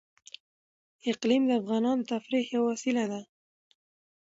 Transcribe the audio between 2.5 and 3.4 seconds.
یوه وسیله ده.